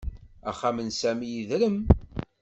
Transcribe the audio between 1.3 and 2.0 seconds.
yedrem